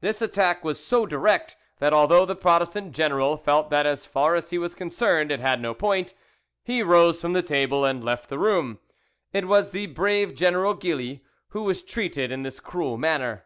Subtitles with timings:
[0.00, 4.50] This attack was so direct, that although the Protestant general felt that as far as
[4.50, 6.14] he was concerned it had no point,
[6.64, 8.80] he rose from table and left the room.
[9.32, 13.44] It was the brave General Gilly who was treated in this cruel manner.